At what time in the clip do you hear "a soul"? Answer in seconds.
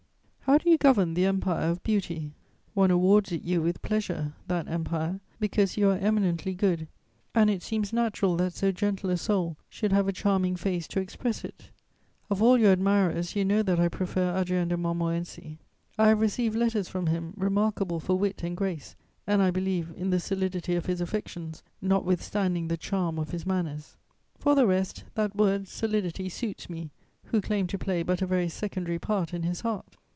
9.11-9.55